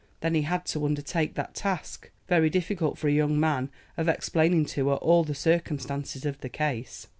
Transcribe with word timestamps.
Then 0.21 0.33
he 0.33 0.41
had 0.41 0.65
to 0.65 0.83
undertake 0.83 1.35
that 1.35 1.53
task, 1.53 2.09
very 2.27 2.49
difficult 2.49 2.97
for 2.97 3.07
a 3.07 3.11
young 3.11 3.39
man, 3.39 3.69
of 3.97 4.07
explaining 4.09 4.65
to 4.73 4.87
her 4.89 4.95
all 4.95 5.23
the 5.23 5.35
circumstances 5.35 6.25
of 6.25 6.39
the 6.39 6.49
case. 6.49 7.05